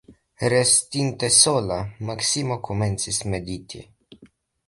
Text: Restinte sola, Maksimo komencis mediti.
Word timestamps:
Restinte 0.51 1.27
sola, 1.41 1.77
Maksimo 2.09 2.57
komencis 2.69 3.19
mediti. 3.35 3.83